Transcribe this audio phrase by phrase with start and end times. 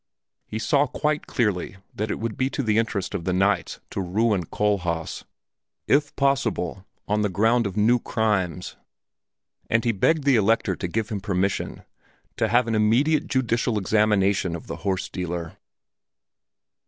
[0.47, 4.01] He saw quite clearly that it would be to the interest of the knights to
[4.01, 5.25] ruin Kohlhaas,
[5.85, 8.77] if possible, on the ground of new crimes,
[9.69, 11.83] and he begged the Elector to give him permission
[12.37, 15.57] to have an immediate judicial examination of the horse dealer.